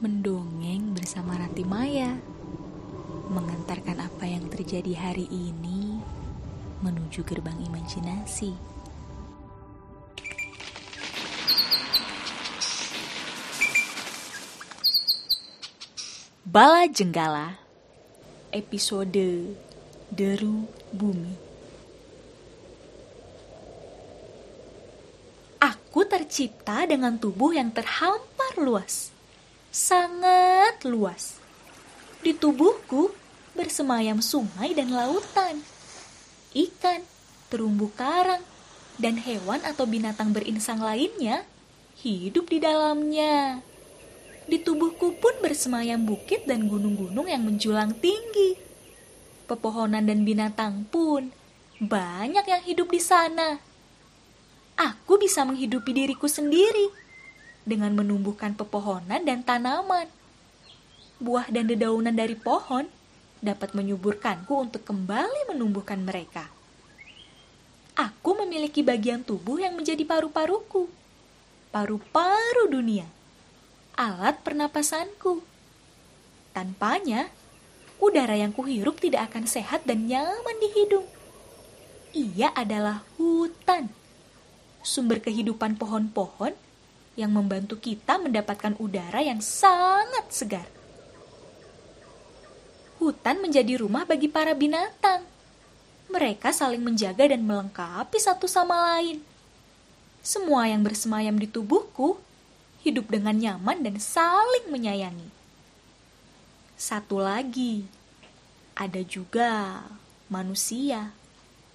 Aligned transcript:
Mendongeng 0.00 0.96
bersama 0.96 1.36
Ranti 1.36 1.60
Maya 1.60 2.16
Mengantarkan 3.28 4.00
apa 4.00 4.24
yang 4.24 4.48
terjadi 4.48 4.96
hari 4.96 5.28
ini 5.28 6.00
Menuju 6.80 7.20
gerbang 7.20 7.60
imajinasi. 7.60 8.56
Bala 16.48 16.88
Jenggala 16.88 17.60
Episode 18.56 19.52
Deru 20.08 20.64
Bumi. 20.96 21.36
Aku 25.60 26.08
tercipta 26.08 26.88
dengan 26.88 27.20
tubuh 27.20 27.52
yang 27.52 27.68
terhampar 27.68 28.56
luas 28.56 29.19
sangat 29.70 30.82
luas. 30.82 31.38
Di 32.20 32.36
tubuhku 32.36 33.14
bersemayam 33.54 34.18
sungai 34.20 34.74
dan 34.76 34.92
lautan, 34.92 35.62
ikan, 36.52 37.06
terumbu 37.48 37.88
karang, 37.94 38.42
dan 39.00 39.16
hewan 39.16 39.64
atau 39.64 39.88
binatang 39.88 40.36
berinsang 40.36 40.82
lainnya 40.82 41.48
hidup 42.02 42.50
di 42.50 42.58
dalamnya. 42.60 43.64
Di 44.50 44.58
tubuhku 44.60 45.16
pun 45.16 45.34
bersemayam 45.40 46.02
bukit 46.04 46.44
dan 46.44 46.66
gunung-gunung 46.66 47.30
yang 47.30 47.46
menjulang 47.46 47.94
tinggi. 48.02 48.58
Pepohonan 49.46 50.04
dan 50.04 50.26
binatang 50.26 50.90
pun 50.90 51.30
banyak 51.78 52.44
yang 52.44 52.62
hidup 52.66 52.90
di 52.90 53.00
sana. 53.00 53.62
Aku 54.74 55.20
bisa 55.20 55.46
menghidupi 55.46 55.92
diriku 55.92 56.26
sendiri 56.26 56.92
dengan 57.64 57.92
menumbuhkan 57.92 58.56
pepohonan 58.56 59.24
dan 59.24 59.44
tanaman. 59.44 60.08
Buah 61.20 61.52
dan 61.52 61.68
dedaunan 61.68 62.16
dari 62.16 62.34
pohon 62.34 62.88
dapat 63.40 63.72
menyuburkanku 63.72 64.52
untuk 64.52 64.84
kembali 64.84 65.52
menumbuhkan 65.52 66.00
mereka. 66.00 66.48
Aku 67.96 68.32
memiliki 68.44 68.80
bagian 68.80 69.20
tubuh 69.20 69.60
yang 69.60 69.76
menjadi 69.76 70.00
paru-paruku, 70.08 70.88
paru-paru 71.68 72.72
dunia, 72.72 73.04
alat 73.96 74.40
pernapasanku. 74.40 75.44
Tanpanya, 76.56 77.28
udara 78.00 78.40
yang 78.40 78.56
kuhirup 78.56 78.96
tidak 78.96 79.28
akan 79.32 79.44
sehat 79.44 79.84
dan 79.84 80.08
nyaman 80.08 80.56
di 80.56 80.68
hidung. 80.72 81.08
Ia 82.16 82.56
adalah 82.56 83.04
hutan, 83.20 83.92
sumber 84.80 85.20
kehidupan 85.20 85.76
pohon-pohon 85.76 86.56
yang 87.20 87.36
membantu 87.36 87.76
kita 87.76 88.16
mendapatkan 88.16 88.72
udara 88.80 89.20
yang 89.20 89.44
sangat 89.44 90.24
segar. 90.32 90.64
Hutan 92.96 93.44
menjadi 93.44 93.76
rumah 93.80 94.08
bagi 94.08 94.28
para 94.32 94.56
binatang. 94.56 95.28
Mereka 96.08 96.48
saling 96.56 96.80
menjaga 96.80 97.28
dan 97.28 97.44
melengkapi 97.44 98.16
satu 98.16 98.48
sama 98.48 98.96
lain. 98.96 99.20
Semua 100.24 100.68
yang 100.68 100.80
bersemayam 100.80 101.36
di 101.36 101.48
tubuhku 101.48 102.16
hidup 102.80 103.12
dengan 103.12 103.36
nyaman 103.36 103.84
dan 103.84 103.96
saling 104.00 104.72
menyayangi. 104.72 105.28
Satu 106.80 107.20
lagi, 107.20 107.84
ada 108.72 109.04
juga 109.04 109.84
manusia 110.32 111.12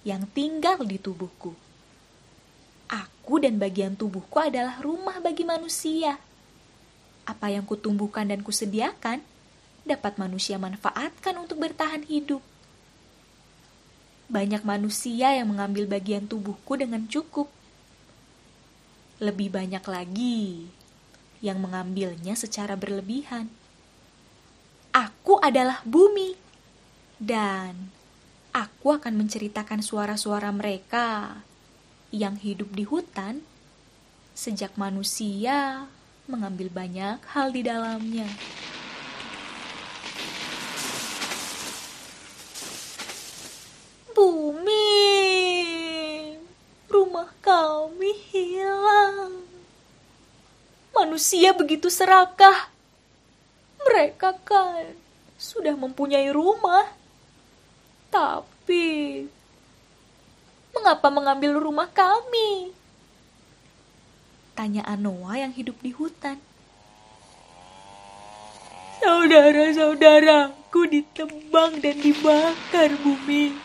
yang 0.02 0.26
tinggal 0.30 0.82
di 0.82 0.98
tubuhku. 0.98 1.65
Aku 3.26 3.42
dan 3.42 3.58
bagian 3.58 3.98
tubuhku 3.98 4.38
adalah 4.38 4.78
rumah 4.78 5.18
bagi 5.18 5.42
manusia. 5.42 6.14
Apa 7.26 7.50
yang 7.50 7.66
kutumbuhkan 7.66 8.30
dan 8.30 8.38
kusediakan 8.38 9.18
dapat 9.82 10.14
manusia 10.14 10.62
manfaatkan 10.62 11.34
untuk 11.34 11.58
bertahan 11.58 12.06
hidup. 12.06 12.38
Banyak 14.30 14.62
manusia 14.62 15.34
yang 15.34 15.50
mengambil 15.50 15.90
bagian 15.90 16.30
tubuhku 16.30 16.78
dengan 16.78 17.02
cukup. 17.10 17.50
Lebih 19.18 19.50
banyak 19.50 19.82
lagi 19.82 20.70
yang 21.42 21.58
mengambilnya 21.58 22.38
secara 22.38 22.78
berlebihan. 22.78 23.50
Aku 24.94 25.42
adalah 25.42 25.82
bumi, 25.82 26.38
dan 27.18 27.90
aku 28.54 28.94
akan 28.94 29.18
menceritakan 29.18 29.82
suara-suara 29.82 30.54
mereka 30.54 31.42
yang 32.14 32.38
hidup 32.38 32.70
di 32.72 32.86
hutan 32.86 33.42
sejak 34.36 34.76
manusia 34.76 35.88
mengambil 36.26 36.68
banyak 36.70 37.18
hal 37.32 37.54
di 37.54 37.62
dalamnya. 37.62 38.28
Bumi, 44.12 44.88
rumah 46.88 47.30
kami 47.40 48.12
hilang. 48.32 49.44
Manusia 50.96 51.52
begitu 51.52 51.92
serakah. 51.92 52.72
Mereka 53.86 54.40
kan 54.42 54.96
sudah 55.36 55.76
mempunyai 55.76 56.32
rumah. 56.32 56.88
Tapi 58.08 59.24
Mengapa 60.76 61.08
mengambil 61.08 61.56
rumah 61.56 61.88
kami? 61.88 62.76
Tanya 64.52 64.84
Anoa 64.84 65.40
yang 65.40 65.56
hidup 65.56 65.80
di 65.80 65.96
hutan. 65.96 66.36
Saudara-saudaraku 69.00 70.80
ditebang 70.92 71.80
dan 71.80 71.96
dibakar 71.96 72.92
bumi. 73.00 73.56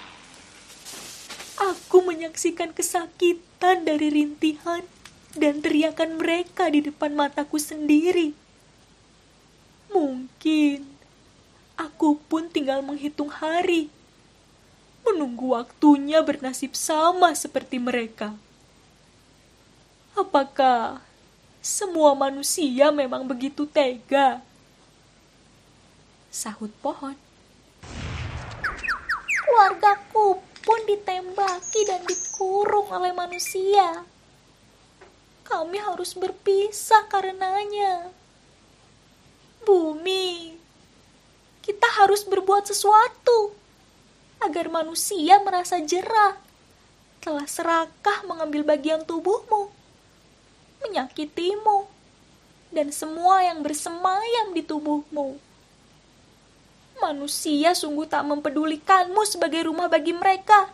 Aku 1.59 1.99
menyaksikan 2.07 2.71
kesakitan 2.71 3.83
dari 3.83 4.07
rintihan 4.07 4.87
dan 5.35 5.59
teriakan 5.59 6.15
mereka 6.15 6.71
di 6.71 6.79
depan 6.79 7.11
mataku 7.11 7.59
sendiri. 7.59 8.31
Mungkin 9.91 10.87
aku 11.75 12.15
pun 12.31 12.47
tinggal 12.47 12.79
menghitung 12.79 13.27
hari 13.27 13.91
menunggu 15.05 15.57
waktunya 15.57 16.21
bernasib 16.21 16.77
sama 16.77 17.33
seperti 17.33 17.81
mereka. 17.81 18.33
Apakah 20.15 21.01
semua 21.61 22.17
manusia 22.17 22.89
memang 22.89 23.25
begitu 23.25 23.69
tega? 23.69 24.41
Sahut 26.31 26.71
pohon. 26.79 27.15
Keluargaku 29.27 30.39
pun 30.63 30.79
ditembaki 30.87 31.81
dan 31.85 32.01
dikurung 32.07 32.87
oleh 32.87 33.11
manusia. 33.11 34.05
Kami 35.43 35.77
harus 35.83 36.15
berpisah 36.15 37.05
karenanya. 37.11 38.07
Bumi, 39.67 40.55
kita 41.61 41.87
harus 42.01 42.23
berbuat 42.23 42.65
sesuatu 42.65 43.50
agar 44.41 44.73
manusia 44.73 45.37
merasa 45.45 45.77
jerah 45.81 46.37
telah 47.21 47.45
serakah 47.45 48.25
mengambil 48.25 48.65
bagian 48.65 49.05
tubuhmu, 49.05 49.69
menyakitimu, 50.81 51.85
dan 52.73 52.89
semua 52.89 53.45
yang 53.45 53.61
bersemayam 53.61 54.57
di 54.57 54.65
tubuhmu. 54.65 55.37
Manusia 56.97 57.77
sungguh 57.77 58.09
tak 58.09 58.25
mempedulikanmu 58.25 59.21
sebagai 59.29 59.69
rumah 59.69 59.85
bagi 59.85 60.17
mereka. 60.17 60.73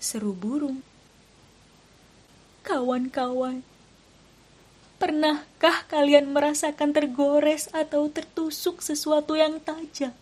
Seru 0.00 0.32
burung. 0.32 0.80
Kawan-kawan, 2.64 3.60
pernahkah 4.96 5.84
kalian 5.88 6.32
merasakan 6.32 6.92
tergores 6.96 7.68
atau 7.72 8.08
tertusuk 8.08 8.80
sesuatu 8.80 9.36
yang 9.36 9.60
tajam? 9.60 10.12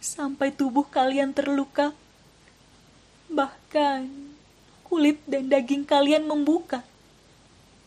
Sampai 0.00 0.48
tubuh 0.50 0.88
kalian 0.88 1.30
terluka. 1.36 1.92
Bahkan 3.30 4.08
kulit 4.88 5.22
dan 5.28 5.46
daging 5.46 5.86
kalian 5.86 6.26
membuka, 6.26 6.82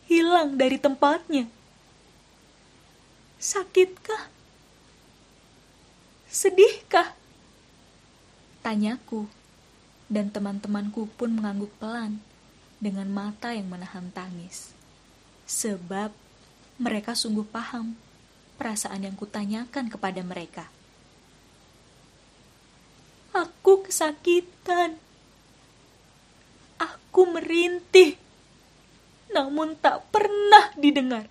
hilang 0.08 0.56
dari 0.56 0.80
tempatnya. 0.80 1.44
Sakitkah? 3.36 4.32
Sedihkah? 6.30 7.12
Tanyaku, 8.64 9.28
dan 10.08 10.32
teman-temanku 10.32 11.12
pun 11.20 11.28
mengangguk 11.28 11.68
pelan 11.76 12.24
dengan 12.80 13.10
mata 13.12 13.52
yang 13.52 13.68
menahan 13.68 14.08
tangis. 14.16 14.72
Sebab 15.44 16.08
mereka 16.80 17.12
sungguh 17.12 17.44
paham 17.44 17.92
perasaan 18.56 19.04
yang 19.04 19.18
kutanyakan 19.18 19.92
kepada 19.92 20.24
mereka. 20.24 20.72
Aku 23.34 23.73
kesakitan. 23.84 24.96
Aku 26.80 27.28
merintih, 27.30 28.16
namun 29.30 29.76
tak 29.78 30.02
pernah 30.10 30.72
didengar. 30.74 31.28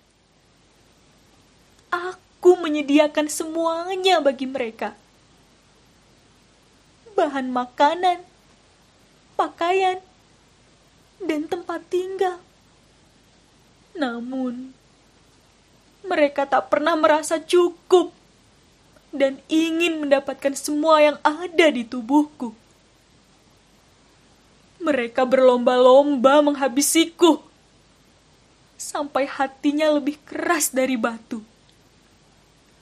aku 2.44 2.60
menyediakan 2.60 3.30
semuanya 3.30 4.20
bagi 4.20 4.44
mereka. 4.44 4.92
Bahan 7.16 7.48
makanan, 7.48 8.20
pakaian, 9.32 10.02
dan 11.24 11.48
tempat 11.48 11.80
tinggal. 11.88 12.42
Namun, 13.96 14.74
mereka 16.04 16.44
tak 16.44 16.68
pernah 16.68 16.98
merasa 16.98 17.40
cukup 17.40 18.12
dan 19.14 19.38
ingin 19.46 20.02
mendapatkan 20.02 20.58
semua 20.58 20.98
yang 20.98 21.16
ada 21.22 21.70
di 21.70 21.86
tubuhku. 21.86 22.50
Mereka 24.82 25.22
berlomba-lomba 25.24 26.42
menghabisiku 26.42 27.40
sampai 28.74 29.24
hatinya 29.24 29.96
lebih 29.96 30.18
keras 30.26 30.74
dari 30.74 30.98
batu. 30.98 31.40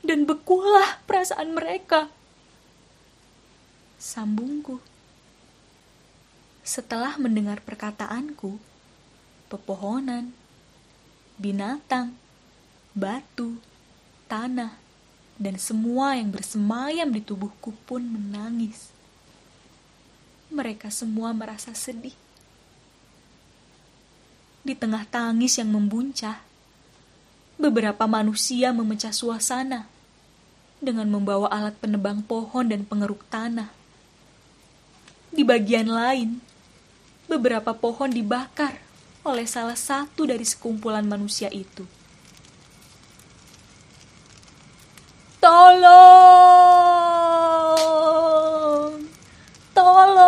Dan 0.03 0.27
bekulah 0.27 0.99
perasaan 1.07 1.55
mereka. 1.55 2.11
Sambungku. 4.03 4.83
Setelah 6.67 7.15
mendengar 7.23 7.63
perkataanku, 7.63 8.59
pepohonan, 9.47 10.35
binatang, 11.39 12.19
batu, 12.99 13.63
tanah, 14.27 14.82
dan 15.43 15.59
semua 15.59 16.15
yang 16.15 16.31
bersemayam 16.31 17.11
di 17.11 17.19
tubuhku 17.19 17.75
pun 17.83 18.07
menangis. 18.07 18.95
Mereka 20.55 20.95
semua 20.95 21.35
merasa 21.35 21.75
sedih 21.75 22.15
di 24.63 24.79
tengah 24.79 25.03
tangis 25.11 25.59
yang 25.59 25.75
membuncah, 25.75 26.39
beberapa 27.59 28.07
manusia 28.07 28.71
memecah 28.71 29.11
suasana 29.11 29.91
dengan 30.79 31.11
membawa 31.11 31.51
alat 31.51 31.75
penebang 31.83 32.23
pohon 32.23 32.71
dan 32.71 32.87
pengeruk 32.87 33.27
tanah. 33.27 33.71
Di 35.35 35.43
bagian 35.43 35.91
lain, 35.91 36.39
beberapa 37.27 37.75
pohon 37.75 38.11
dibakar 38.11 38.79
oleh 39.27 39.47
salah 39.47 39.79
satu 39.79 40.27
dari 40.31 40.47
sekumpulan 40.47 41.07
manusia 41.07 41.51
itu. 41.51 41.87
Tolong! 45.43 45.83
Tolong! 49.75 50.23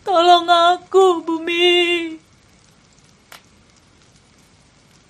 Tolong 0.00 0.46
aku, 0.48 1.20
bumi. 1.20 2.16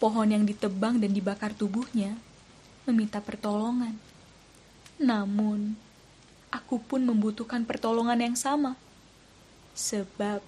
Pohon 0.03 0.35
yang 0.35 0.43
ditebang 0.43 0.99
dan 0.99 1.15
dibakar 1.15 1.55
tubuhnya 1.55 2.19
meminta 2.91 3.23
pertolongan. 3.23 3.95
Namun, 4.99 5.79
aku 6.51 6.83
pun 6.83 7.07
membutuhkan 7.07 7.63
pertolongan 7.63 8.19
yang 8.19 8.35
sama. 8.35 8.75
Sebab 9.79 10.43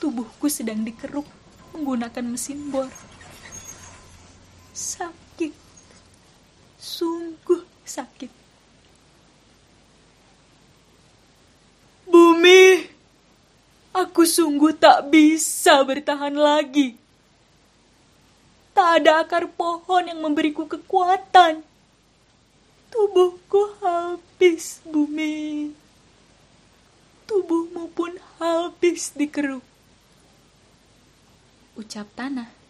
tubuhku 0.00 0.48
sedang 0.48 0.80
dikeruk 0.80 1.28
menggunakan 1.76 2.24
mesin 2.24 2.72
bor. 2.72 2.88
Sakit. 4.76 5.56
Sungguh 6.76 7.64
sakit. 7.88 8.28
Bumi! 12.04 12.84
Aku 13.96 14.28
sungguh 14.28 14.76
tak 14.76 15.08
bisa 15.08 15.80
bertahan 15.80 16.36
lagi. 16.36 16.92
Tak 18.76 19.00
ada 19.00 19.24
akar 19.24 19.48
pohon 19.48 20.12
yang 20.12 20.20
memberiku 20.20 20.68
kekuatan. 20.68 21.64
Tubuhku 22.92 23.80
habis, 23.80 24.84
bumi. 24.84 25.72
Tubuhmu 27.24 27.88
pun 27.96 28.12
habis 28.36 29.16
dikeruk. 29.16 29.64
Ucap 31.80 32.12
tanah. 32.12 32.65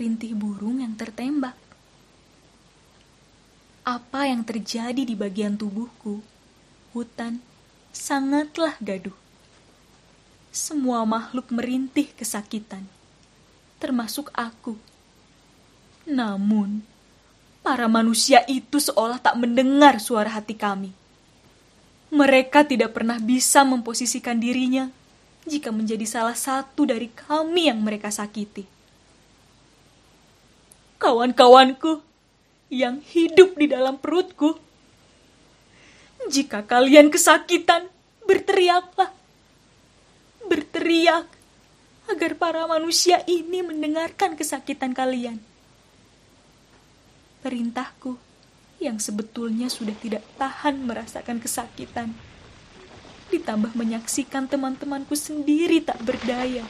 Rintih 0.00 0.32
burung 0.38 0.78
yang 0.78 0.94
tertembak. 0.94 1.58
Apa 3.82 4.30
yang 4.30 4.46
terjadi 4.46 5.02
di 5.02 5.18
bagian 5.18 5.58
tubuhku, 5.58 6.22
hutan, 6.94 7.42
sangatlah 7.90 8.78
gaduh. 8.78 9.19
Semua 10.50 11.06
makhluk 11.06 11.48
merintih 11.54 12.10
kesakitan, 12.18 12.82
termasuk 13.78 14.34
aku. 14.34 14.74
Namun, 16.10 16.82
para 17.62 17.86
manusia 17.86 18.42
itu 18.50 18.82
seolah 18.82 19.22
tak 19.22 19.38
mendengar 19.38 20.02
suara 20.02 20.34
hati 20.34 20.58
kami. 20.58 20.90
Mereka 22.10 22.66
tidak 22.66 22.98
pernah 22.98 23.22
bisa 23.22 23.62
memposisikan 23.62 24.42
dirinya 24.42 24.90
jika 25.46 25.70
menjadi 25.70 26.06
salah 26.06 26.34
satu 26.34 26.82
dari 26.82 27.06
kami 27.14 27.70
yang 27.70 27.78
mereka 27.78 28.10
sakiti 28.10 28.80
kawan-kawanku 31.00 32.04
yang 32.68 33.00
hidup 33.00 33.56
di 33.56 33.66
dalam 33.66 33.96
perutku. 33.96 34.60
Jika 36.28 36.68
kalian 36.68 37.08
kesakitan, 37.08 37.88
berteriaklah. 38.28 39.08
Berteriak 40.50 41.30
agar 42.10 42.34
para 42.34 42.66
manusia 42.66 43.22
ini 43.30 43.62
mendengarkan 43.62 44.34
kesakitan 44.34 44.90
kalian. 44.90 45.38
Perintahku 47.38 48.18
yang 48.82 48.98
sebetulnya 48.98 49.70
sudah 49.70 49.94
tidak 49.94 50.26
tahan 50.34 50.82
merasakan 50.82 51.38
kesakitan. 51.38 52.18
Ditambah 53.30 53.78
menyaksikan 53.78 54.50
teman-temanku 54.50 55.14
sendiri 55.14 55.86
tak 55.86 56.02
berdaya. 56.02 56.66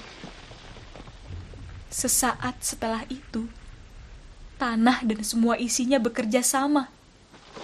Sesaat 1.88 2.60
setelah 2.60 3.08
itu, 3.08 3.48
tanah 4.60 5.00
dan 5.08 5.24
semua 5.24 5.56
isinya 5.56 5.96
bekerja 5.96 6.44
sama 6.44 6.92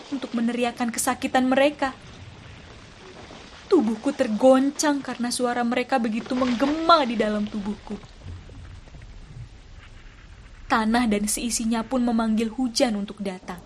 untuk 0.08 0.32
meneriakan 0.32 0.88
kesakitan 0.88 1.44
mereka. 1.44 1.92
Tubuhku 3.66 4.14
tergoncang 4.14 5.02
karena 5.02 5.28
suara 5.34 5.66
mereka 5.66 5.98
begitu 5.98 6.38
menggema 6.38 7.02
di 7.02 7.18
dalam 7.18 7.44
tubuhku. 7.44 7.98
Tanah 10.66 11.06
dan 11.06 11.26
seisinya 11.26 11.82
pun 11.82 12.02
memanggil 12.02 12.50
hujan 12.50 12.98
untuk 12.98 13.22
datang. 13.22 13.58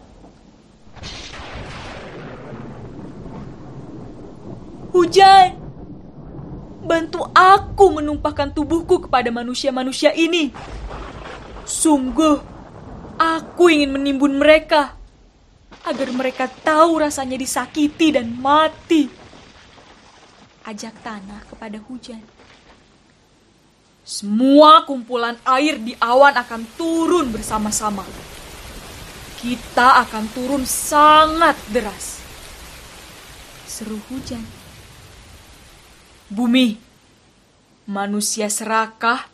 Hujan! 4.92 5.56
Bantu 6.80 7.28
aku 7.36 8.00
menumpahkan 8.00 8.56
tubuhku 8.56 9.08
kepada 9.08 9.28
manusia-manusia 9.28 10.16
ini. 10.16 10.52
Sungguh, 11.64 12.50
Aku 13.20 13.68
ingin 13.68 13.92
menimbun 13.92 14.40
mereka 14.40 14.96
agar 15.84 16.08
mereka 16.08 16.48
tahu 16.48 17.04
rasanya 17.04 17.36
disakiti 17.36 18.16
dan 18.16 18.32
mati. 18.32 19.19
Ajak 20.70 21.02
tanah 21.02 21.42
kepada 21.50 21.82
hujan. 21.82 22.22
Semua 24.06 24.86
kumpulan 24.86 25.34
air 25.42 25.82
di 25.82 25.98
awan 25.98 26.30
akan 26.30 26.62
turun 26.78 27.34
bersama-sama. 27.34 28.06
Kita 29.42 29.98
akan 30.06 30.30
turun 30.30 30.62
sangat 30.62 31.58
deras. 31.74 32.22
Seru 33.66 33.98
hujan. 34.14 34.46
Bumi, 36.30 36.78
manusia 37.90 38.46
serakah 38.46 39.26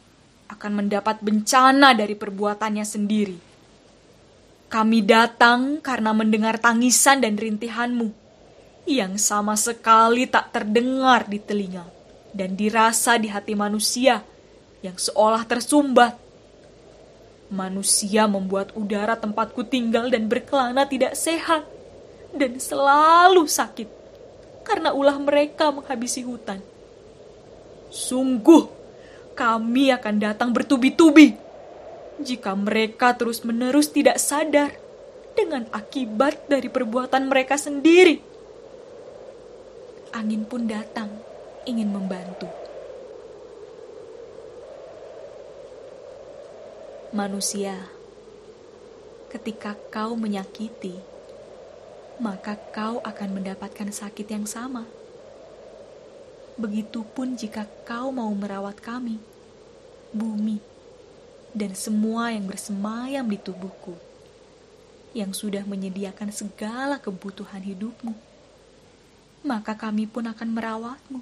akan 0.48 0.72
mendapat 0.72 1.20
bencana 1.20 1.92
dari 1.92 2.16
perbuatannya 2.16 2.86
sendiri. 2.88 3.36
Kami 4.72 5.04
datang 5.04 5.84
karena 5.84 6.16
mendengar 6.16 6.56
tangisan 6.56 7.20
dan 7.20 7.36
rintihanmu 7.36 8.25
yang 8.86 9.18
sama 9.18 9.58
sekali 9.58 10.30
tak 10.30 10.54
terdengar 10.54 11.26
di 11.26 11.42
telinga 11.42 11.82
dan 12.30 12.54
dirasa 12.54 13.18
di 13.18 13.26
hati 13.26 13.58
manusia 13.58 14.22
yang 14.80 14.94
seolah 14.94 15.42
tersumbat. 15.42 16.14
Manusia 17.50 18.26
membuat 18.30 18.74
udara 18.78 19.18
tempatku 19.18 19.66
tinggal 19.66 20.10
dan 20.10 20.30
berkelana 20.30 20.86
tidak 20.86 21.18
sehat 21.18 21.66
dan 22.34 22.58
selalu 22.58 23.46
sakit 23.46 23.90
karena 24.66 24.94
ulah 24.94 25.18
mereka 25.18 25.70
menghabisi 25.70 26.26
hutan. 26.26 26.58
Sungguh, 27.90 28.66
kami 29.38 29.94
akan 29.94 30.14
datang 30.18 30.50
bertubi-tubi 30.50 31.38
jika 32.18 32.54
mereka 32.58 33.14
terus-menerus 33.14 33.94
tidak 33.94 34.18
sadar 34.18 34.74
dengan 35.38 35.68
akibat 35.70 36.50
dari 36.50 36.66
perbuatan 36.66 37.30
mereka 37.30 37.54
sendiri. 37.54 38.35
Angin 40.16 40.48
pun 40.48 40.64
datang 40.64 41.12
ingin 41.68 41.92
membantu. 41.92 42.48
Manusia, 47.12 47.76
ketika 49.28 49.76
kau 49.92 50.16
menyakiti, 50.16 50.96
maka 52.16 52.56
kau 52.72 53.04
akan 53.04 53.28
mendapatkan 53.28 53.92
sakit 53.92 54.24
yang 54.32 54.48
sama. 54.48 54.88
Begitupun 56.56 57.36
jika 57.36 57.68
kau 57.84 58.08
mau 58.08 58.32
merawat 58.32 58.80
kami, 58.80 59.20
bumi, 60.16 60.64
dan 61.52 61.76
semua 61.76 62.32
yang 62.32 62.48
bersemayam 62.48 63.28
di 63.28 63.36
tubuhku, 63.36 63.92
yang 65.12 65.36
sudah 65.36 65.68
menyediakan 65.68 66.32
segala 66.32 66.96
kebutuhan 66.96 67.60
hidupmu, 67.60 68.16
maka 69.44 69.76
kami 69.76 70.08
pun 70.08 70.24
akan 70.28 70.48
merawatmu. 70.52 71.20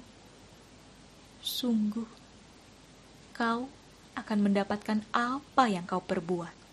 Sungguh, 1.43 2.07
kau 3.35 3.67
akan 4.15 4.39
mendapatkan 4.39 4.99
apa 5.11 5.63
yang 5.67 5.83
kau 5.83 6.01
perbuat. 6.01 6.64